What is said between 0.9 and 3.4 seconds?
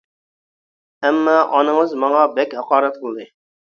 ئەمما ئانىڭىز ماڭا بەك ھاقارەت قىلدى.